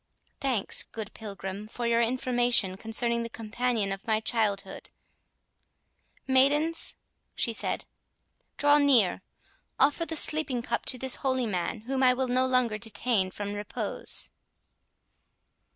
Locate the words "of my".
3.91-4.19